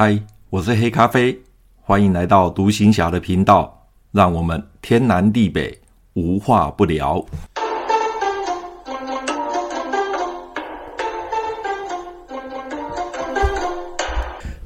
[0.00, 0.16] 嗨，
[0.48, 1.36] 我是黑咖啡，
[1.82, 5.76] 欢迎来到独行侠的频道，让我们天南地北
[6.12, 7.20] 无话不聊。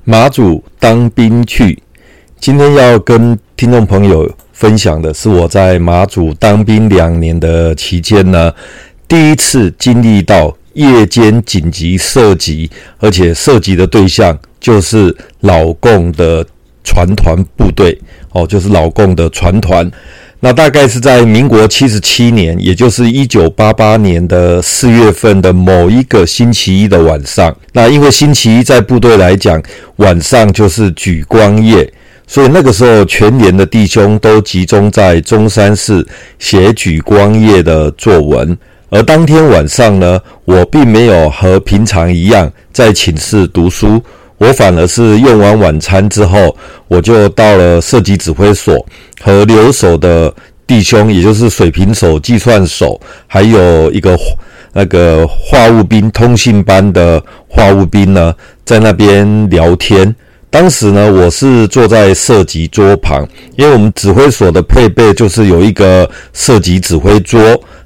[0.04, 1.82] 马祖当兵去，
[2.38, 8.52] 今天要跟听众朋友分享的是我在马祖当兵两年的期间呢，
[9.08, 16.44] 第一次经历到夜间紧急射击，而且射击的对象就是老共的
[16.84, 17.98] 船团部队
[18.32, 19.90] 哦，就是老共的船团。
[20.44, 27.56] 那大概是在民国七十七年，也就是一九八八年的四月份的某一个星期一的晚上。
[27.72, 29.62] 那因为星期一在部队来讲，
[29.96, 31.88] 晚上就是举光夜，
[32.26, 36.04] 所以那个时候全连的弟兄都集中在中山市
[36.40, 38.58] 写举光夜的作文。
[38.92, 43.98] 而当天晚上呢，我并没有和平常一样在寝室读书，
[44.36, 46.54] 我反而是用完晚餐之后，
[46.88, 48.86] 我就到了射击指挥所，
[49.22, 50.30] 和留守的
[50.66, 54.14] 弟兄，也就是水平手、计算手，还有一个
[54.74, 60.14] 那个话务兵、通信班的话务兵呢，在那边聊天。
[60.50, 67.40] 当时呢，我是坐在射击桌旁，因为我们指挥所的配备就是有一个射击指挥桌。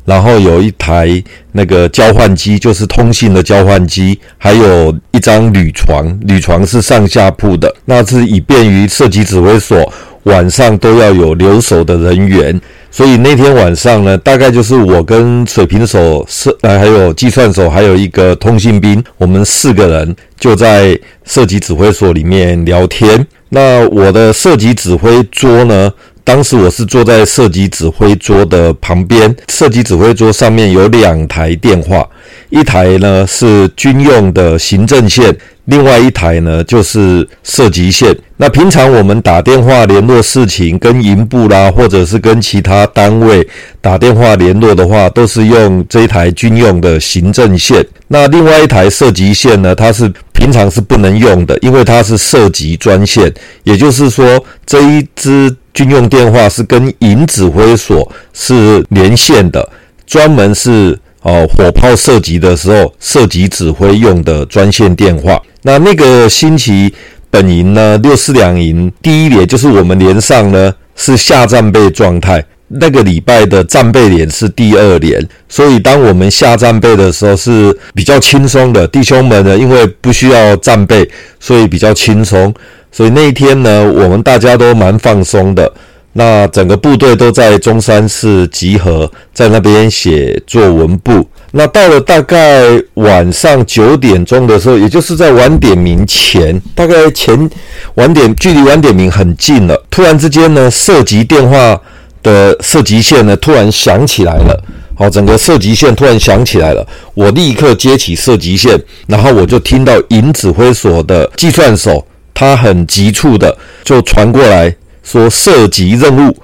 [0.06, 12.58] 然后有一台那个交换机，就是通信的交换机，还有一张铝床，铝床是上下铺的，那是以便于射击指挥所晚上都要有留守的人员。
[12.90, 23.26] 所以那天晚上呢，大概就是我跟水平手、射呃还有计算手，还有一个通信兵，我们四个人就在射击指挥所里面聊天。
[23.50, 25.92] 那我的射击指挥桌呢？
[26.26, 32.04] 当时我是坐在射击指挥桌的旁边，射击指挥桌上面有两台电话，
[32.50, 35.32] 一台呢是军用的行政线，
[35.66, 38.12] 另外一台呢就是射击线。
[38.38, 43.46] 那平常我们打电话联络事情，跟营部啦，或者是跟其他单位
[43.80, 47.86] 打电话联络的话，都是用这一台军用的行政线。
[48.08, 50.12] 那另外一台射击线呢，它是
[50.46, 53.32] 平常是不能用的，因为它是射击专线，
[53.64, 55.54] 也就是说这一支。
[55.74, 59.68] 军用电话是跟营指挥所是连线的，
[60.06, 65.38] 专门是哦火炮射击的时候，射击指挥用的专线电话。
[65.60, 66.94] 那那个星期
[67.28, 82.52] 本营呢，六四两营第一连就是我们连上呢是下战备状态，那个礼拜的战备连是第二连，所以当我们下战备的时候是比较轻松的，弟兄们呢因为不需要战备，所以比较轻松。
[82.90, 85.70] 所以那一天呢，我们大家都蛮放松的。
[86.14, 91.28] 那整个部队都在中山市集合，在那边写作文簿。
[91.52, 97.50] 那到了大概晚上九点钟的时候，也就是在晚点名前，大概前
[97.96, 99.84] 晚点距离晚点名很近了。
[99.90, 101.78] 突然之间呢，涉及电话
[102.26, 104.60] 的射击线呢突然响起来了。
[104.98, 106.84] 好，整个射击线突然响起来了。
[107.14, 108.76] 我立刻接起射击线，
[109.06, 112.04] 然后我就听到营指挥所的计算手。
[112.34, 116.36] 他很急促的就传过来说射击任务，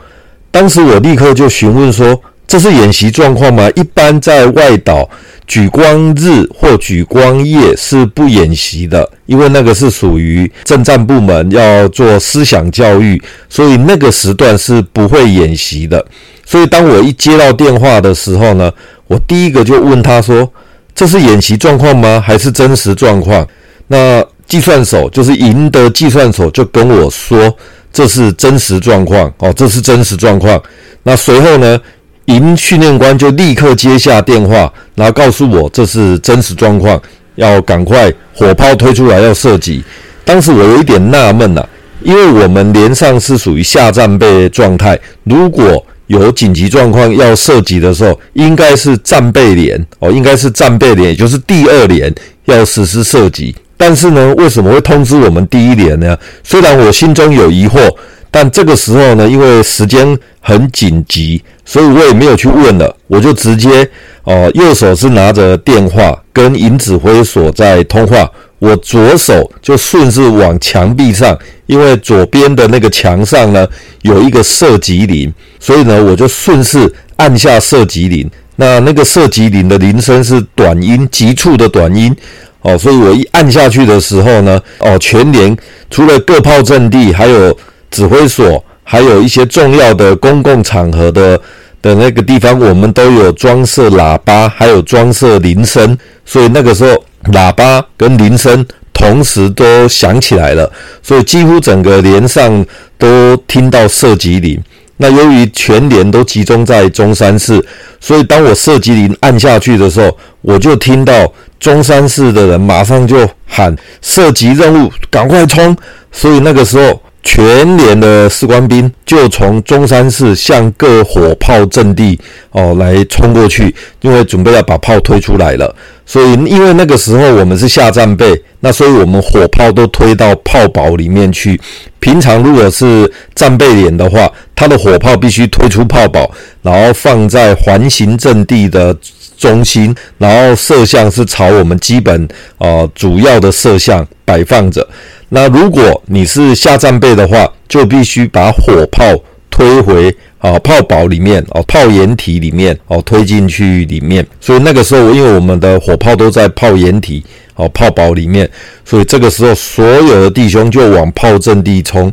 [0.50, 3.70] 当时我立刻就询问说，这是演习状况吗？
[3.74, 5.08] 一般在外岛
[5.46, 16.04] 举光日或举光夜是不演习的，因为那个是属于政战部门要做思想教育，所以那个时段是不会演习的。
[16.44, 18.70] 所以当我一接到电话的时候呢，
[19.06, 20.50] 我第一个就问他说，
[20.94, 22.22] 这是演习状况吗？
[22.22, 23.46] 还是真实状况？
[23.86, 27.56] 那计算手就是营的计算手，就跟我说
[27.90, 30.60] 这是真实状况哦，这是真实状况。
[31.04, 31.80] 那随后呢，
[32.26, 37.00] 营训练官就立刻接下电话，然后告诉我这是真实状况，
[37.34, 39.82] 要赶快火炮推出来要射击。
[40.24, 41.66] 当时我有一点纳闷呐，
[42.02, 53.54] 因为我们连上是属于下战备状态，如果有紧急状况要射击的时候，应该是战备连哦，应该是战备连，也就是第二连要实施射击。
[53.76, 56.16] 但是呢，为什么会通知我们第一连呢？
[56.44, 57.92] 虽然我心中有疑惑，
[58.34, 63.86] 但这个时候呢，因为时间很紧急，所以我也没有去问了，我就直接
[64.24, 73.68] 哦，右手是拿着电话跟营指挥所在通话，我左手就顺势往墙壁上，因为左边的那个墙上呢
[74.00, 75.30] 有一个射击铃，
[75.60, 78.28] 所以呢，我就顺势按下射击铃。
[78.56, 82.16] 那那个射击铃的铃声是短音，急促的短音。
[82.62, 85.54] 哦，所以我一按下去的时候呢，哦，全连
[85.90, 87.54] 除了各炮阵地，还有
[87.92, 91.38] 指挥所，还有一些重要的公共场合的
[91.82, 100.72] 的那个地方，我们都有装设喇叭，还有装设铃声，所以那个时候喇叭跟铃声同时都响起来了，
[101.02, 102.64] 所以几乎整个连上
[102.96, 104.58] 都听到射击铃。
[104.96, 107.62] 那由于全连都集中在中山市，
[108.00, 111.30] 所以当我射击铃按下去的时候，我就听到
[111.60, 115.76] 中山市的人马上就喊射击任务，赶快冲！
[116.10, 117.02] 所以那个时候。
[117.22, 122.18] 全连的士官兵就从中山市向各火炮阵地
[122.50, 125.74] 哦来冲过去，因为准备要把炮推出来了。
[126.04, 131.58] 所以因为那个时候我们是下战备，那所以我们火炮都推到炮堡里面去。
[132.00, 136.28] 平常如果是战备连的话，它的火炮必须推出炮堡，
[136.60, 138.94] 然后放在环形阵地的
[139.42, 142.28] 中心，然后射向是朝我们基本
[142.58, 144.86] 呃主要的射向摆放着。
[145.30, 149.02] 那如果你是下战备的话，就必须把火炮
[149.50, 154.24] 推回啊炮堡里面哦，炮掩体里面哦，推进去里面。
[154.40, 157.24] 所以那个时候，因为我们的火炮都在炮掩体
[157.56, 158.48] 哦炮堡里面，
[158.84, 162.12] 所以这个时候所有的弟兄就往炮阵地冲。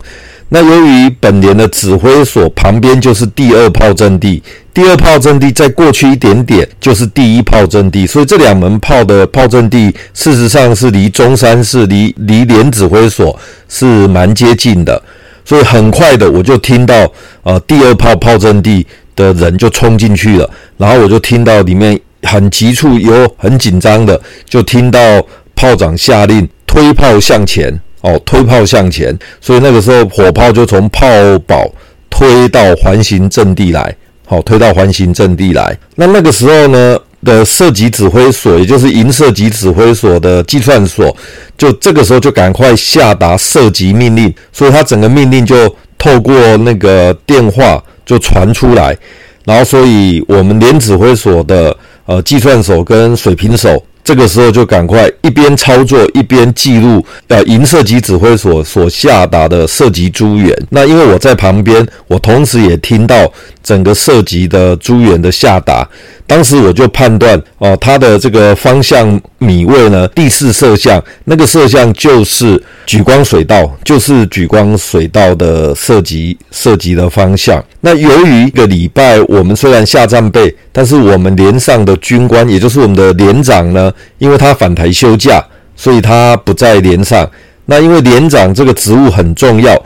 [0.51, 4.41] 那由于本连的指挥所旁边就是第二炮阵地，
[4.79, 13.37] 第二炮阵地再过去一点点就是第一炮阵地，所以这两门炮的炮阵地事实上是离中山市、离离连指挥所
[13.67, 15.03] 是蛮接近的，
[15.43, 17.11] 所以很快的我就听到
[17.43, 18.87] 呃第二炮炮阵地
[19.17, 24.99] 的人就冲进去了，然后我就听到里面很急促有很紧张的，就听到
[25.57, 27.77] 炮长下令推炮向前。
[27.99, 31.05] 哦，推炮向前，所以那个时候火炮就从炮
[31.45, 31.69] 堡
[32.09, 33.93] 推到环形阵地来，
[34.29, 35.75] 好，推到环形阵地来。
[35.95, 36.95] 那那个时候呢
[37.25, 41.17] 的射击指挥所，也就是营射击指挥所的计算所，
[41.57, 48.95] 就这个时候就赶快下达射击命令，所以他整个命令就透过那个电话就传出来，
[49.45, 53.83] 然后所以我们连指挥所的呃计算手跟水平手。
[54.03, 60.55] 这个时候就赶快一边操作一边记录，呃，营射击指挥所所下达的射击诸元。
[60.69, 63.31] 那因为我在旁边，我同时也听到
[63.63, 65.87] 整个射击的诸元的下达。
[66.25, 77.63] 当时我就判断，哦，他的这个方向米位呢，第四射向，那个射向就是莒光水道，就是莒光水道的射击射击的方向。
[77.81, 85.43] 那由于一个礼拜，我们虽然下战备，但是我们连上的军官，也就是我们的连长呢，因为他返台休假，
[85.75, 87.29] 所以他不在连上。
[87.65, 89.79] 那因为连长这个职务很重要。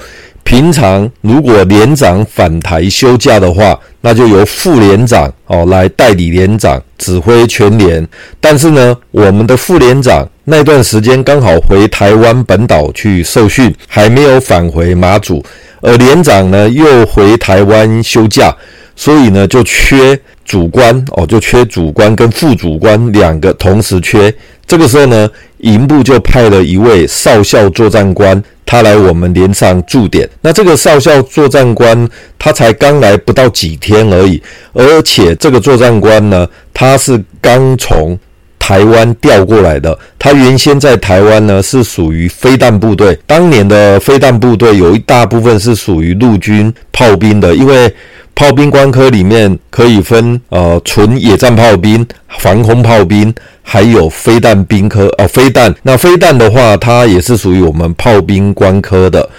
[0.46, 8.06] 平常如果连长返台休假的话，那就由副连长哦来代理连长指挥全连。
[8.42, 15.42] 但是呢，我们的副连长那段时间刚好回台湾本岛去受训，还没有返回马祖，
[15.82, 18.54] 而连长呢又回台湾休假，
[18.96, 24.34] 所以呢就缺主官哦，就缺主官跟副主官两个同时缺。
[24.66, 28.42] 这个时候呢，营部就派了一位少校作战官。
[28.66, 32.10] 他来我们连上驻点，那这个少校作战官
[32.40, 34.42] 他才刚来不到几天而已，
[34.72, 38.18] 而且这个作战官呢，他是刚从
[38.58, 47.94] 台湾调过来的，他原先在台湾呢是属于飞弹部队，当年的飞弹部队有一大部分是属于陆军炮兵的，因为。
[48.36, 52.06] 炮兵官科里面可以分呃纯野战炮兵、
[52.40, 55.74] 防空炮兵，还有飞弹兵科哦，飞弹。
[55.84, 59.30] 那飞弹的话，它也是属于我们炮兵官科的。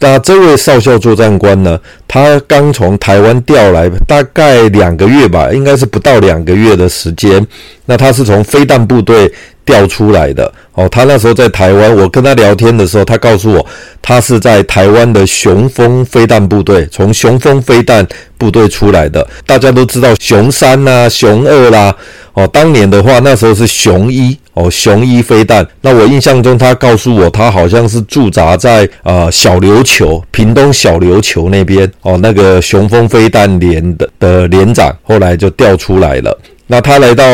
[0.00, 7.46] 那这位少校作战官呢，他刚从台湾调来，大概两个月吧，应该是不到两个月的时间。
[7.86, 9.32] 那他是从飞弹部队。
[9.66, 13.66] 调出来的哦，他那时候在台湾，我跟他聊天的时候，他告诉我，
[14.02, 19.26] 他是在台湾的雄风飞弹部队，从雄风飞弹部队出来的。
[19.46, 21.96] 大家都知道雄三啦、雄二啦，
[22.34, 25.66] 哦，当年的话，那时候是雄一哦，雄一飞弹。
[25.80, 36.38] 那我印象中，他告诉我，他好像是驻扎在呃小琉球，屏东小琉球那边哦，那个雄风飞弹连的的连长，后来就调出来了。
[36.66, 37.24] 那他来到。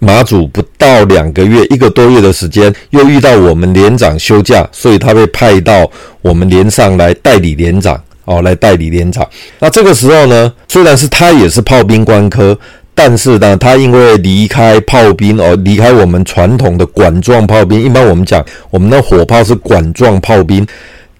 [0.00, 5.90] 马祖不到两个月，一个多月的时间，又遇到我们连长休假，所以他被派到
[6.22, 9.26] 我们连上来代理连长哦，来代理连长。
[9.58, 12.56] 那这个时候呢，虽然是他也是炮兵官科，
[12.94, 20.66] 但是呢，他因为离开炮兵哦，离开我们传统的管状炮兵，一般我们讲我们的火炮是管状炮兵。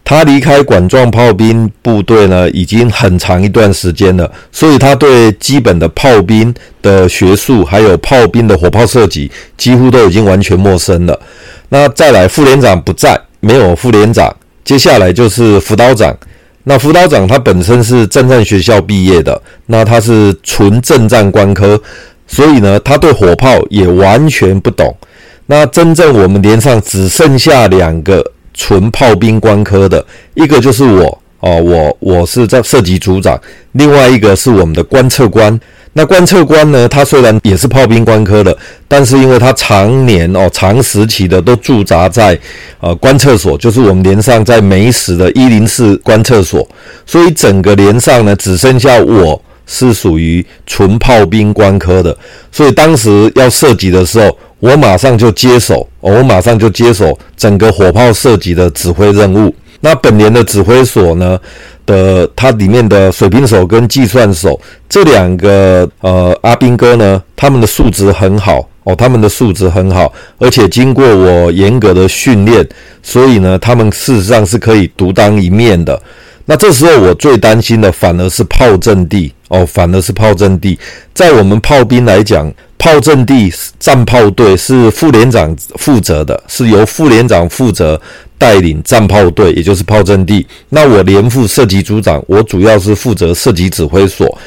[0.09, 11.21] 他离开管状炮兵部队呢，已经很长一段时间了，所以他对基本的炮兵的学术，还有炮兵的火炮射击，几乎都已经完全陌生了。
[11.69, 14.35] 那再来，副连长不在，没有副连长，
[14.65, 16.17] 接下来就是辅导长。
[16.65, 21.79] 那辅导长他本身是政战学校毕业的，那他是纯正战官科，
[22.27, 24.97] 所以呢，他对火炮也完全不懂。
[25.45, 28.25] 那真正我们连上只剩下两个
[28.59, 33.41] 纯炮兵官科的，一个就是我哦，我我是在射击组长，
[33.73, 35.59] 另外一个是我们的观测官。
[35.93, 38.57] 那观测官呢，他虽然也是炮兵官科的，
[38.89, 42.37] 但是因为他常年哦长时期的都驻扎在
[42.81, 46.69] 呃观测所，就是我们连上在美史的一零四观测所，
[47.07, 52.17] 所以整个连上呢只剩下我是属于纯炮兵官科的，
[52.51, 54.37] 所以当时要射击的时候。
[54.61, 59.55] 我马上就接手，我马上就接手整个火炮射击的指挥任务。
[59.81, 61.39] 那本连的指挥所呢
[61.87, 72.67] 的，它里面的水平手跟计算手这两个呃阿兵哥呢，他们的素质很好哦，他们的素质很好，而且经过我严格的训练，
[73.05, 76.01] 所以呢，他们事实上是可以独当一面的。
[76.47, 80.79] 那这时候我最担心的反而是炮阵地哦，反而是炮阵地，
[81.13, 82.53] 在我们炮兵来讲。
[82.81, 88.01] 炮阵地战炮队是副连长负责的，是由副连长负责
[88.39, 90.47] 带领战炮队，也就是炮阵地。
[90.69, 94.39] 那我连副射击组长，我主要是负责射击指挥所。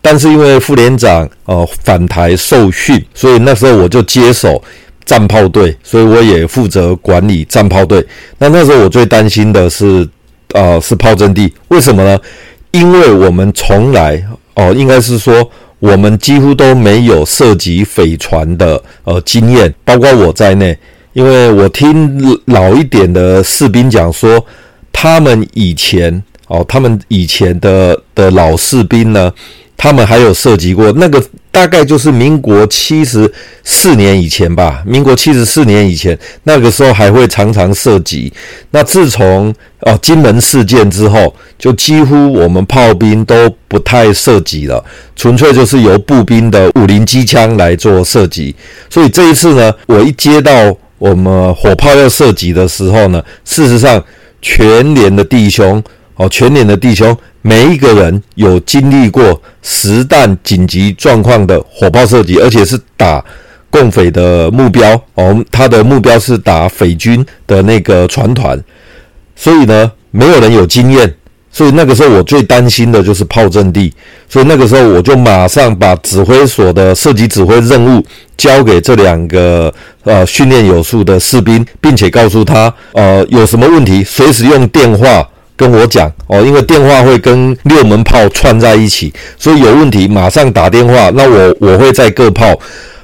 [0.00, 4.62] 但是因为副连长呃返台受训，所以那时候我就接手
[5.04, 8.06] 战炮队，所以我也负责管理战炮队。
[8.38, 10.08] 那那时候我最担心的是
[10.54, 12.16] 呃是炮阵地，为什么呢？
[12.70, 14.24] 因为我们从来
[14.60, 15.50] 哦、应该是说。
[15.80, 20.76] 我们几乎都没有涉及匪船的呃经验，包括我在内。
[21.14, 24.44] 因为我听老一点的士兵讲说，
[24.92, 29.32] 他们以前哦，他们以前的的老士兵呢，
[29.80, 31.22] 他们还有射击过那个。
[31.52, 33.30] 大概就是民国七十
[33.64, 38.32] 四年以前吧，民国七十四年以前，那个时候还会常常射击。
[38.70, 44.82] 那自从哦金门事件之后，就几乎我们炮兵都不太射击了，
[45.16, 48.54] 纯粹就是由步兵的五零机枪来做射击。
[48.88, 50.52] 所以这一次呢，我一接到
[50.98, 54.02] 我们火炮要射击的时候呢，事实上
[54.40, 55.82] 全连的弟兄
[56.20, 57.16] 哦，全连的弟兄。
[57.40, 63.24] 每一个人有经历过实弹紧急状况的火炮射击，而且是打
[63.70, 68.62] 共匪的目标哦，他的目标是打匪军的那个船团，
[69.34, 71.14] 所以呢，没有人有经验，
[71.50, 73.90] 所以那个时候我最担心的就是炮阵地，
[74.28, 78.04] 所以那个时候我就马上把指挥所的射击指挥任务
[78.36, 79.72] 交给这两个
[80.04, 85.26] 呃训练有素的士兵，并且告诉他呃有什么问题随时用电话。
[85.60, 91.10] 跟我讲哦，因为电话会跟六门炮串在一起，所以有问题马上打电话。
[91.10, 92.58] 那我我会在各炮，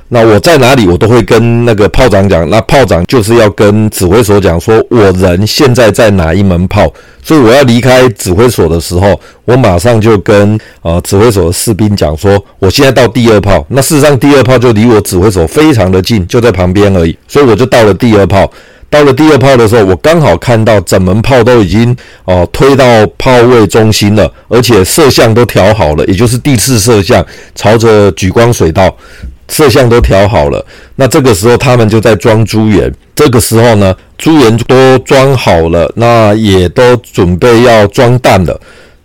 [0.09, 2.49] 那我在哪里我都会跟那个炮长讲。
[2.49, 6.91] 那炮长就是要跟指挥所讲说，我人现在在哪一门炮，
[7.23, 13.63] 所以我要离开指挥所的时候，我马上就跟呃指挥所的士兵讲说，我现在到第二炮。
[13.69, 18.51] 那事实上第二炮就离我指挥所非常的近，就在旁边而已，所以我就到了第二炮。
[18.89, 22.85] 到了第二炮的时候，我刚好看到整门炮都已经哦、推到
[23.19, 27.25] 炮位中心了，而且射向都调好了，也就是第四射向
[27.55, 28.97] 朝着莒光水道，
[29.49, 30.65] 射向都调好了。
[30.95, 38.59] 那这个时候他们就在装猪眼，这个时候呢，猪眼都装好了，那也都准备要装弹了。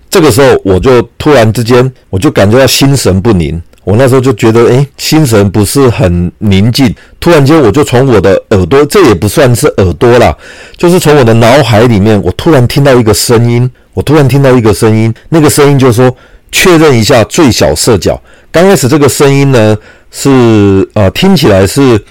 [0.10, 3.62] 这个时候我就突然之间，我就感觉到心神不宁。
[3.84, 6.94] 我那时候就觉得，诶，心神不是很宁静。
[7.20, 10.36] 突然间，我就从我的耳朵，这也不算是耳朵啦，
[10.78, 13.70] 就是从我的脑海里面，我突然听到一个声音。
[13.94, 16.16] 我突然听到一个声音，那个声音就说
[16.50, 18.18] ：“确认一下最小射角。”
[18.50, 19.78] 刚开始这个声音呢，
[20.12, 22.02] 是呃听起来是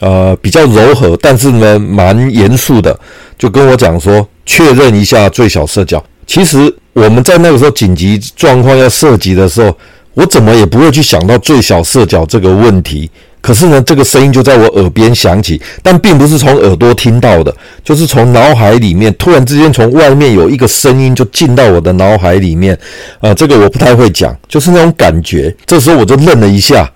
[0.00, 2.98] 呃比较柔和，但是呢蛮严肃的，
[3.38, 9.74] 就跟我讲说：“确认一下最小射角。”其实我们在那个时候紧急状况要射击的时候。
[10.14, 13.08] 我怎么也不会去想到最小射角这个问题，
[13.40, 22.76] 可是呢，这个声音就在我耳边响起，但并不是从耳朵听到的，就是从脑海里面突然之间从外面有一个声音就进到我的脑海里面，
[23.20, 25.54] 啊、这个我不太会讲，就是那种感觉。
[25.64, 26.90] 这时候我就愣了一下，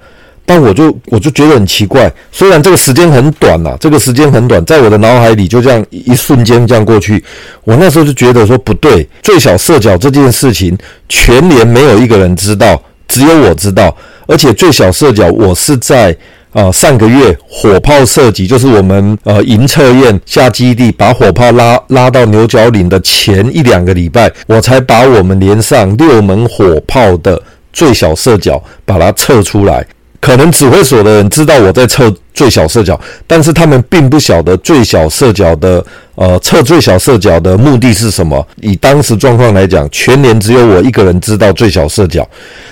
[0.45, 7.23] 但我就我就觉得很奇怪，虽然这个时间很短呐、这个时间很短，在我的脑海里就这样一瞬间这样过去，
[7.63, 10.77] 我那时候就觉得说不对，最小射角这件事情，
[11.09, 12.83] 全连没有一个人知道。
[13.15, 16.17] 只有我知道，而且最小射角，我是在
[16.51, 27.41] 呃上个月火炮射击，就是我们呃营测验下基地，把火炮拉拉到牛角岭的前一两个礼拜，我才把我们连上六门火炮的
[27.73, 29.87] 最小射角把它测出来。
[30.25, 38.49] 可能指挥所的人知道我在测最小射角，但是他们并不晓得最小射角的呃测最小射角的目的是什么。
[38.63, 42.27] 以当时状况来讲，全连只有我一个人知道最小射角。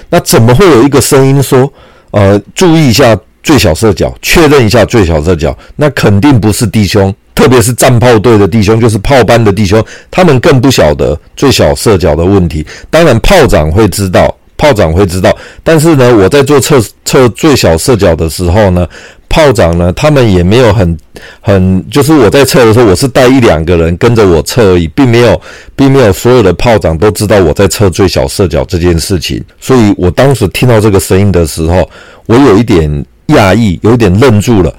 [0.08, 1.70] 那怎么会有一个声音说，
[2.12, 12.66] 呃，注意一下最小射角，确认一下最小射角，那肯定不是弟兄，特别是战炮队的弟兄，就是炮班的弟兄，他们更不晓得最小射角的问题。
[12.88, 18.86] 当然，炮长会知道，炮长会知道，但是呢，我在做测测最小射角的时候呢。
[19.34, 20.98] 炮长呢，他们也没有很
[21.40, 25.40] 很，就是我在测的时候，我是带一两个人跟着我测而已，并没有，
[25.74, 29.42] 并没有所有的炮长都知道我在测最小射角这件事情。
[29.58, 31.88] 所以我当时听到这个声音的时候，
[32.26, 34.70] 我有一点讶异，有一点愣住了。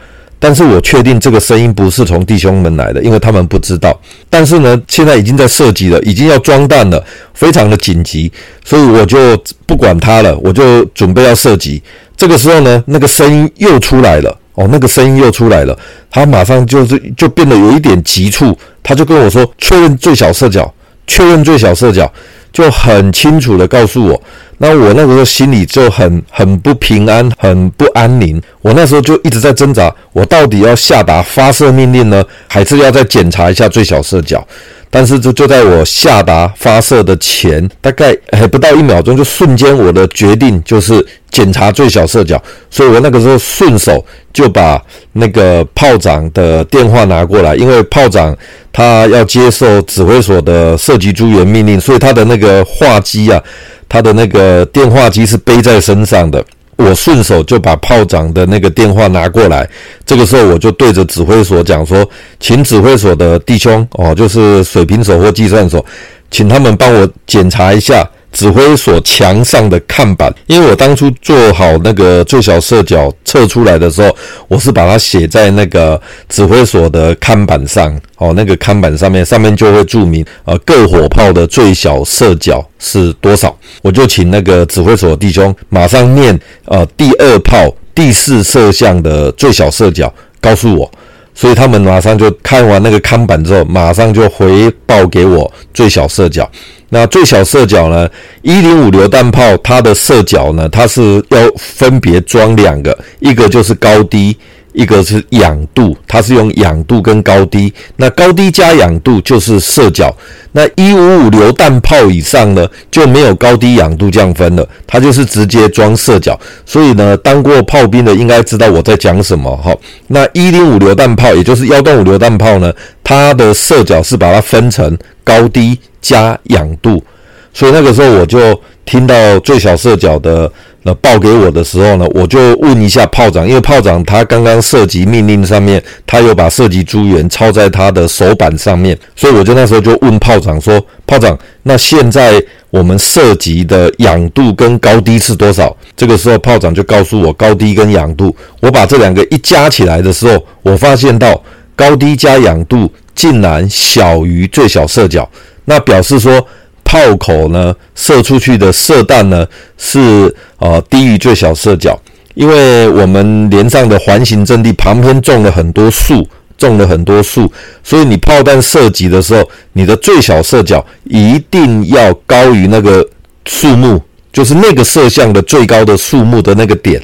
[0.45, 3.97] 但是我确定这个声音不是从弟兄们来的，因为他们不知道。
[4.29, 7.01] 但是呢，现在已经在射击了，已经要装弹了，
[7.33, 8.29] 非常的紧急，
[8.65, 11.81] 所以我就不管他了，我就准备要射击。
[12.17, 14.37] 这个时候呢，那个声音又出来了。
[14.55, 15.75] 哦，那个声音又出来了，
[16.11, 20.71] 他马上就是就变得有一点急促，他就跟我说确认最小射角，
[21.07, 22.11] 确认最小射角，
[22.53, 24.23] 就很清楚的告诉我。
[24.59, 28.41] 那我那个时候心里就很很不平安，很不安宁。
[28.61, 34.47] 我那时候就一直在挣扎，我到底要下达发射命令呢，还是要再检查一下最小射角？
[34.95, 44.79] 但是就就在我下达发射的前，大概还不到一秒钟，就瞬间我的决定就是检查最小射角，所以我那个时候顺手就把
[45.13, 48.37] 那个炮长的电话拿过来，因为炮长
[48.71, 53.41] 他要接受指挥所的射击诸元命令，所以他的那个话机啊，
[53.89, 56.45] 他的那个电话机是背在身上的。
[56.75, 59.67] 我顺手就把炮长的那个电话拿过来，
[60.05, 62.07] 这个时候我就对着指挥所讲说，
[62.39, 65.85] 请指挥所的弟兄哦，就是水平手或计算手，
[66.31, 68.07] 请他们帮我检查一下。
[68.33, 74.13] 指挥所墙上的看板，因为我当初做好那个最小射角测出来的时候，
[74.47, 83.55] 我是把它写在那个指挥所的看板上，哦，那个看板上面，上面就会注明，呃，各火炮的最小射角是多少。
[83.83, 90.11] 我就请那个指挥所弟兄马上念，呃，第二炮第四射向的最小射角，
[90.41, 90.91] 告诉我。
[91.35, 96.47] 所以他们马上就看完那个看板之后，马上就回报给我最小射角。
[96.93, 98.07] 那最小射角呢？
[98.43, 104.37] 一零五榴弹炮它的射角呢，它是要分别装两个，一个就是高低，
[104.73, 107.73] 一个是仰度，它是用仰度跟高低。
[107.95, 110.15] 那高低加仰度就是射角。
[110.51, 116.39] 那一五五榴弹炮以上呢，就没有高低仰度降分了，它就是直接装射角。
[116.63, 119.75] 所以呢，当过炮兵的应该知道我在讲什么哈。
[120.09, 122.71] 那一零五榴弹炮，也就是幺洞五榴弹炮呢，
[123.03, 125.79] 它的射角是把它分成高低。
[126.03, 127.03] 加仰度，
[127.51, 130.51] 所以那个时候我就听到最小射角的
[130.83, 151.41] 那报给我的时候呢，我就问一下炮长，因为炮长他刚刚射击命令上面，他有把射击诸元抄在他的手板上面，所以我就那时候就问炮长说：“炮长，那现在我们射击的仰度跟高低是多少？”这个时候炮长就告诉我高低跟仰度，我把这两个一加起来的时候，我发现到
[151.77, 155.29] 高低加仰度竟然小于最小射角。
[155.65, 156.45] 那表示说，
[156.83, 159.47] 炮口呢射出去的射弹呢
[159.77, 161.99] 是呃低于最小射角，
[162.35, 167.51] 因为我们连上的环形阵地旁边种了很多树，种了很多树，
[167.83, 173.07] 所以你炮弹射击的时候，你的最小射角一定要高于那个
[173.45, 177.01] 树木，就是那个射向的最高的树木的那个点。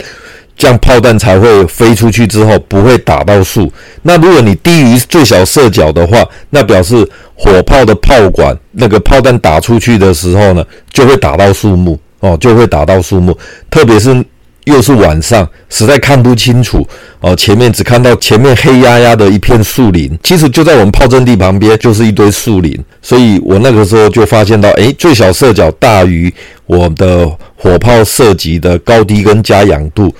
[0.60, 3.72] 这样炮弹才会飞出去之后不会打到树。
[4.02, 13.36] 那如果你低于最小射角的话，那表示火炮的炮管那个炮弹打出去的时候呢，就会打到树木哦，就会打到树木。
[13.72, 14.22] 特别是
[14.66, 16.86] 又是晚上，实在看不清楚
[17.22, 20.12] 哦，前面只看到前面黑压压的一片树林。
[20.22, 26.32] 其实就在我们炮阵地旁边就是一堆树林，所以我那个时候就发现到，诶，最小射角大于
[26.66, 30.14] 我的火炮射击的高低跟加仰度。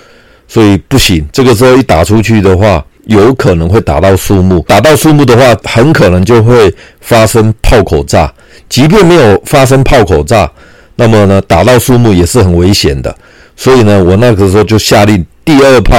[0.50, 4.66] 所以不行，这个时候一打出去的话，有可能会打到树木。
[4.68, 8.34] 打到树木的话，很可能就会发生炮口炸。
[8.68, 10.52] 即便没有发生炮口炸，
[10.96, 13.16] 那么呢，打到树木也是很危险的。
[13.56, 15.96] 所以呢，我那个时候就下令第二炮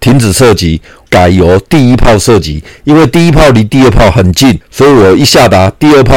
[0.00, 2.62] 停止射击，改由第一炮射击。
[2.82, 6.16] 因为第一炮离第二炮很近，所以我一下达第二炮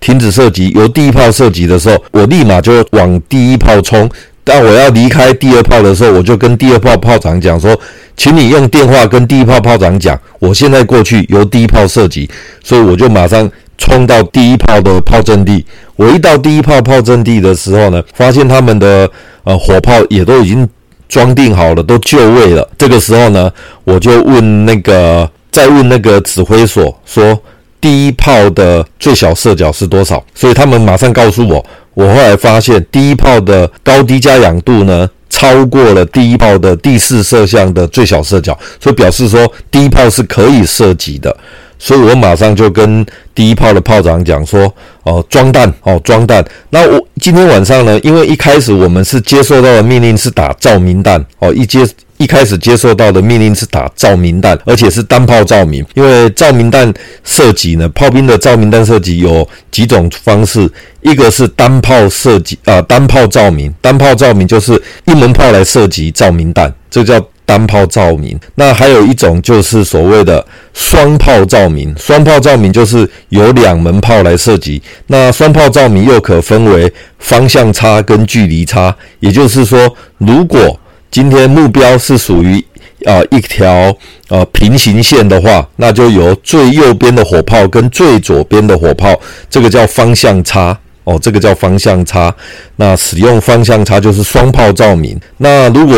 [0.00, 4.08] 停止射击，由第一炮射击的时候，我立马就往第一炮冲。
[4.48, 7.78] 当我要离开第二炮的时候，我就跟第二炮炮长讲说
[8.16, 12.26] ：“请你用电话跟第一炮炮长讲，我现在过去由第一炮射击。”
[12.64, 15.62] 所以我就马上冲到第一炮的炮阵地。
[15.96, 19.10] 我一到第一炮炮阵地的时候呢，发现他们的
[19.44, 20.66] 呃火炮也都已经
[21.10, 22.66] 装订好了，都就位了。
[22.78, 23.52] 这个时候呢，
[23.84, 27.38] 我就问那个再问那个指挥所说
[27.80, 31.64] ：“第一炮的最小射角是多少？”所以他们马上告诉我。
[31.94, 41.36] 我后来发现，第一炮的高低加仰度呢，超过了第一炮的第四射向的最小射角，所以表示说第一炮是可以射击的。
[41.76, 46.44] 所以我马上就跟第一炮的炮长讲说：“哦，装弹，哦，装弹。
[46.70, 51.80] 那我今天晚上呢，因为一开始我们是接受到的命令是打照明弹，哦，一接
[52.18, 55.84] 一开始接受到的命令是打照明弹，而且是单炮照明。
[55.94, 56.92] 因为照明弹
[57.24, 71.96] 射击呢，炮兵的照明弹射击有几种方式，一个是单炮射击啊，单炮照明，单炮照明就是一门炮来射击照明弹，这叫。”单炮照明，那还有一种就是所谓的双炮照明。
[71.96, 74.82] 双炮照明就是由两门炮来射击。
[75.06, 78.94] 那双炮照明又可分为方向差跟距离差。
[79.20, 80.78] 也就是说，如果
[81.10, 82.64] 今天目标是属于
[83.06, 83.96] 啊、一条
[84.28, 89.14] 啊平行线的话，那就由最右边的火炮跟最左边的火炮，
[89.48, 92.34] 这个叫方向差哦，这个叫方向差。
[92.76, 95.18] 那使用方向差就是双炮照明。
[95.36, 95.96] 那如果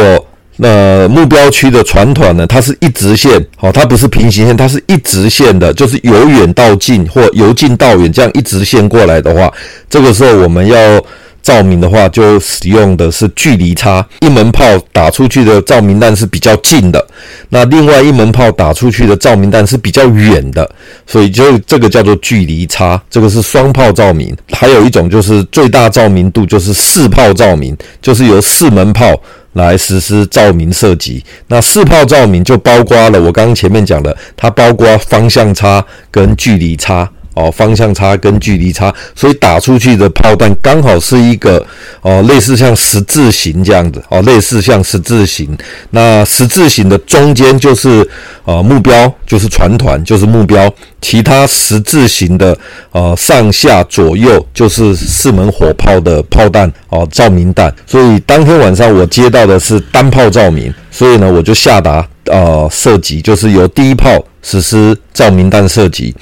[0.62, 2.46] 那目标区的船团呢？
[2.46, 9.50] 它是一直线，好，它不是平行线，它是一直线的，就是由远到近或由近到远这样一直线过来的话，
[9.88, 11.02] 这个时候我们要
[11.42, 14.06] 照明的话，就使用的是距离差。
[14.20, 17.04] 一门炮打出去的照明弹是比较近的，
[17.48, 20.68] 那另外一门炮打出去的照明弹是比较远的，
[21.06, 23.00] 所以就这个叫做距离差。
[23.10, 24.36] 这个是双炮照明。
[24.52, 29.14] 还有一种就是最大照明度，就是四炮照明，就是由四门炮。
[29.54, 41.64] 来实施照明射击，那四炮照明就包括了我刚刚前面讲的，它包括方向差跟距离差哦，方向差跟距离差，所以打出去的炮弹刚好是一个
[42.02, 45.56] 哦，类似像十字形这样子哦，类似像十字形。
[45.90, 48.06] 那十字形的中间就是
[48.44, 50.72] 呃目标，就是船团，就是目标。
[51.00, 52.56] 其他十字形的
[52.92, 57.74] 呃上下左右就是四门火炮的炮弹哦，照明弹。
[57.86, 66.14] 所以当天晚上我接到的是单炮照明，所以呢我就下达呃射击，就是由第一炮实施照明弹射击。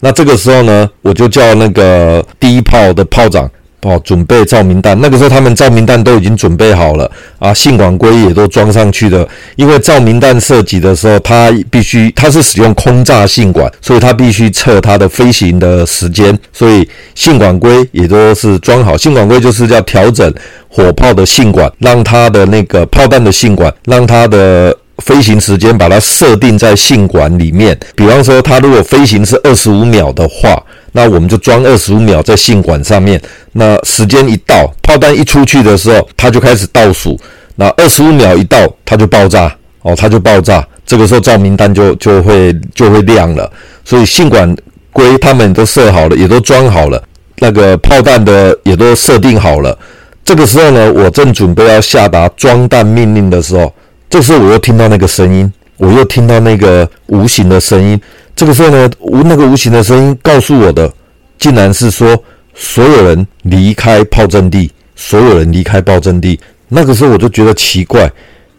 [0.00, 3.48] 那这个时候呢，我就叫那个第一炮的炮长。
[3.82, 5.00] 哦，准备照明弹。
[5.00, 9.26] 那个时候他们照明弹都已经准备好了啊，信管龟也都装上去的。
[9.56, 16.38] 因为照明弹射击的时候，它必须它是使用空炸信管，所以它必须测它的飞行的时间。
[16.52, 18.98] 所以信管龟也都是装好。
[18.98, 20.30] 信管龟就是要调整
[20.68, 27.78] 火炮的信管，让它的那个炮弹的信管，让它的飞行时间把它设定在信管里面。
[27.96, 30.62] 比方说，它如果飞行是二十五秒的话。
[30.92, 33.22] 那我们就装二十五秒在信管上面。
[33.52, 37.16] 那时间一到，炮弹一出去的时候，它就开始倒数。
[37.54, 40.66] 那二十五秒一到，它就爆炸哦，它就爆炸。
[40.84, 43.48] 这个时候照明弹就就会就会亮了。
[43.84, 44.52] 所以信管
[44.92, 47.00] 龟他们都设好了，也都装好了。
[47.38, 49.78] 那个炮弹的也都设定好了。
[50.24, 53.72] 这个时候呢，我正准备要下达装弹命令的时候，
[54.10, 57.98] 这时候我又听到那个声音，我又听到那个无形的声音。
[58.34, 60.92] 这个时候呢，无那个无形的声音告诉我的，
[61.38, 62.20] 竟然是说
[62.52, 66.40] 所有人离开炮阵地，所有人离开炮阵地。
[66.68, 68.10] 那个时候我就觉得奇怪，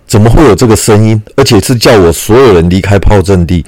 [0.07, 1.21] 怎么会有这个声音？
[1.35, 3.65] 而且是叫我所有人离开炮阵地，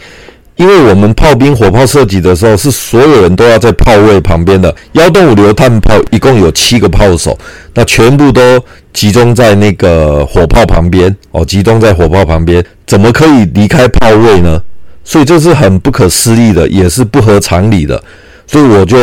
[0.56, 4.74] 因为我们炮兵火炮射击的时候，是所有人都要在炮位旁边的。
[4.94, 7.38] 幺洞五榴弹炮一共有七个炮手，
[7.74, 8.64] 那全部都
[8.94, 14.62] 集中在那个火炮旁边哦，集中在火炮旁边，怎么可以离开炮位呢？
[15.04, 18.02] 所以这是很不可思议的，也是不合常理的。
[18.48, 18.98] 所以我就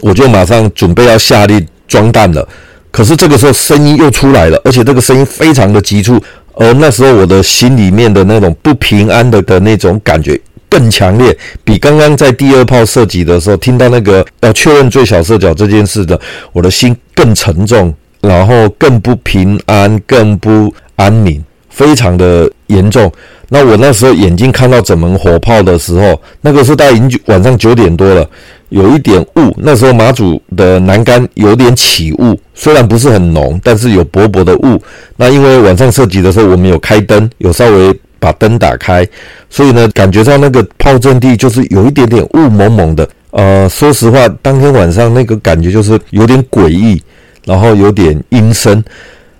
[0.00, 2.46] 我就马上准备要下令装弹了。
[2.90, 6.22] 可是这个时候声音又出来了，而且这个声音非常的急促。
[6.56, 16.20] 而那时候我的心里面的那种不平安的的那种感觉更强烈，比刚刚在第二炮射击的时候听到那个要确认最小射角这件事的，
[16.52, 17.92] 我的心更沉重，
[18.26, 23.10] 然后更不平安，更不安宁，非常的严重。
[23.50, 28.28] 那我那时候眼睛看到整门火炮的时候，那个时候大概已经晚上九点多了，
[28.70, 29.54] 有一点雾。
[29.58, 34.82] 那时候马祖的栏杆有点起雾，虽然不是很浓，但是有薄薄的雾。
[35.16, 39.06] 那因为晚上射击的时候我们有开灯，有稍微把灯打开，
[39.50, 43.06] 所以呢，感觉到那个炮阵地就是有一点点雾蒙蒙的。
[43.30, 47.02] 呃，说实话，当天晚上那个感觉就是有点诡异，
[47.44, 48.82] 然后有点阴森。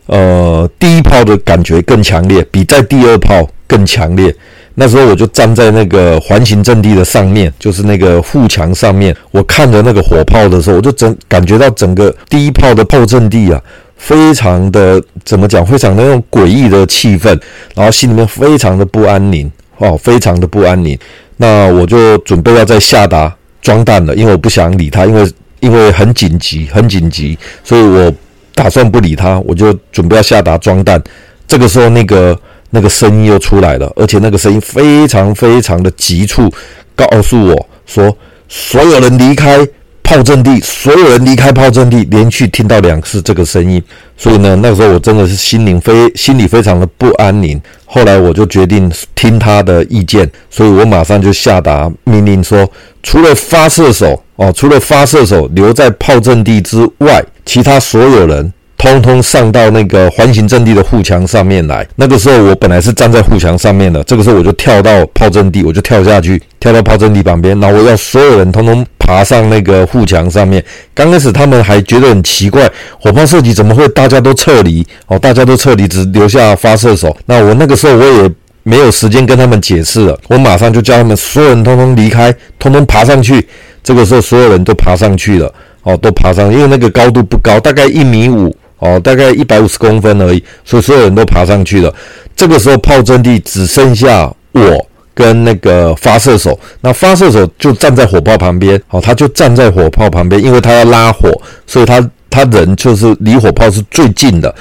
[0.07, 4.35] 呃，第一炮的感觉更强烈，比在第二炮更强烈。
[4.75, 13.63] 那时候我就站在那个环形阵地的上面，就是那个护墙上面，我看着那个火炮的时候，我就整感觉到整个第一炮的炮阵地啊，
[13.97, 17.41] 非常的怎么讲，非常的那种诡异的气氛，
[17.75, 20.99] 然后心里面非常的不安宁，哦，非常的不安宁。
[21.37, 25.25] 那我就准备要再下达装弹了，因为我不想理他，因为
[25.65, 28.13] 因为很紧急，很紧急，所以我。
[28.57, 31.03] 打算不理他，我就准备要下达装弹。
[31.49, 36.49] 这个时候，那个那个声音又出来了，而且那个声音非常非常的急促，
[36.95, 38.17] 告诉我说
[38.49, 39.59] ：“所有人离开。”
[40.05, 43.83] 炮阵地，所有人离开炮阵地，连续听到两次这个声音，
[44.17, 47.61] 所以呢，那个时候我真的是心灵非心里非常的不安宁。
[47.87, 52.71] 后来我就决定听他的意见，所以我马上就下达命令说，
[53.03, 58.53] 除了发射手哦，除了发射手留在炮阵地之外，其他所有人。
[58.85, 61.87] 通通上到那个环形阵地的护墙上面来。
[61.97, 67.59] 那个时候我本来是站在护墙上面的，这个时候我就跳到炮阵地，我就跳下去，跳到炮阵地旁边。
[67.59, 70.63] 然后我要所有人通通爬上那个护墙上面。
[70.93, 72.71] 刚开始他们还觉得很奇怪，
[73.01, 74.87] 火炮射击怎么会大家都撤离？
[75.07, 77.17] 哦，大家都撤离，只留下发射手。
[77.25, 78.31] 那我那个时候我也
[78.63, 83.49] 没有时间跟他们解释了，我马上就叫他们所有人通通离开，通通爬上去。
[83.83, 85.51] 这个时候所有人都爬上去了，
[85.85, 88.55] 哦，都爬上，因为那个高度不高，大概一米五。
[88.79, 91.95] 哦，大概一百五十公分而已，所以所有人都爬上去了。
[92.37, 96.59] 这个时候，炮阵地只剩下我跟那个发射手。
[96.81, 101.31] 那发射手就站在火炮旁边，哦，他就站在火炮旁边，因为他要拉火，
[101.67, 102.01] 所以他
[102.35, 104.53] 他人就是离火炮是最近的。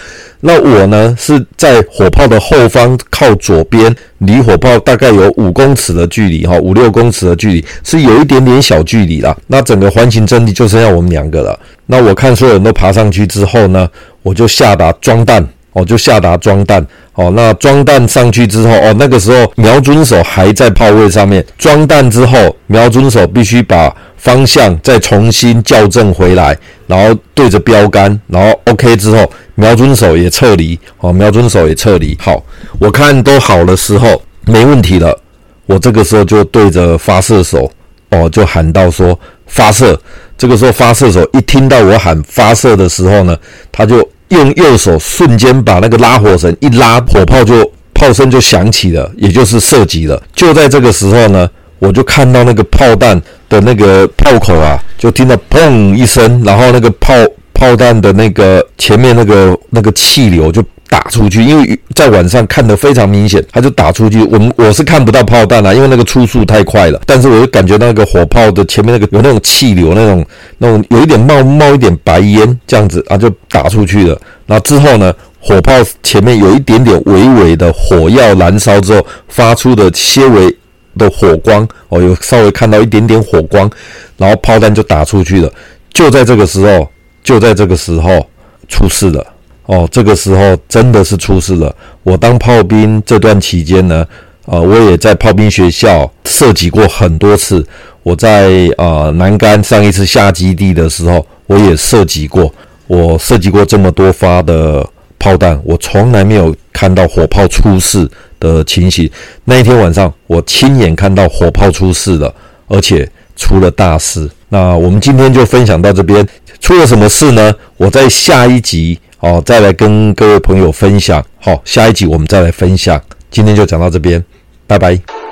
[0.42, 9.36] 那我呢，是在火炮的后方靠左边，离火炮大概有五公尺的距离，哈，五六公尺的距离，是有一点点小距离啦。
[9.48, 11.60] 那整个环形阵地就剩下我们两个了。
[11.88, 13.90] 那我看所有人都爬上去之后呢，
[14.22, 26.58] 我就下达装弹，哦，就下达装弹，哦，那装弹上去之后，哦，那个时候瞄准手还在炮位上面，装弹之后，瞄准手必须把方向再重新校正回来，
[26.88, 32.42] 然后对着标杆，然后 OK 之后，瞄准手也撤离，哦，瞄准手也撤离，好，
[32.80, 35.20] 我看都好的时候，没问题了，
[35.66, 37.70] 我这个时候就对着发射手，
[38.12, 40.00] 哦，就喊到说发射。
[40.36, 43.38] 这个时候，发射手一听到我喊发射的时候呢，
[43.72, 50.22] 他就用右手瞬间把那个拉火绳一拉，火炮就炮声就响起了，也就是射击了。
[50.36, 57.14] 就在这个时候呢，我就看到那个炮弹的那个炮口啊，就听到砰一声，然后那个炮
[57.54, 60.64] 炮弹的那个前面那个那个气流就。
[60.94, 64.24] 打出去，因为在晚上看得非常明显，他就打出去。
[64.26, 67.02] 我们我是看不到炮弹啊，因为那个初速太快了。
[67.08, 70.24] 但是我就感觉那个火炮的前面那个有那种气流，那种
[70.60, 74.16] 那种有一点冒冒一点白烟这样子啊，就打出去了。
[74.46, 80.56] 然后之后呢，火炮前面有一点点微微的火药燃烧之后发出的些微
[80.96, 83.68] 的火光，哦，有稍微看到一点点火光，
[84.16, 85.52] 然后炮弹就打出去了。
[85.92, 86.88] 就在这个时候，
[87.24, 88.24] 就在这个时候
[88.68, 89.26] 出事了。
[89.66, 91.74] 哦，这个时候真的是出事了。
[92.04, 94.06] 我当炮兵这段期间呢，
[94.46, 97.66] 呃，我也在炮兵学校射击过很多次。
[98.04, 102.54] 我在呃南竿上一次下基地的时候，我也射击过。
[102.88, 104.86] 我射击过这么多发的
[105.18, 108.06] 炮弹，我从来没有看到火炮出事
[108.42, 109.10] 的情形。
[109.46, 112.36] 那一天晚上，我亲眼看到火炮出事了，
[112.68, 114.30] 而且出了大事。
[114.50, 116.28] 那我们今天就分享到这边，
[116.60, 117.56] 出了什么事呢？
[117.78, 119.00] 我在下一集。
[119.24, 121.26] 哦，再来跟各位朋友分享。
[121.40, 123.02] 好，下一集我们再来分享。
[123.32, 124.22] 今天就讲到这边，
[124.68, 125.23] 拜拜。